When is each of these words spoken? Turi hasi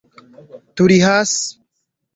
Turi 0.75 0.97
hasi 1.07 1.45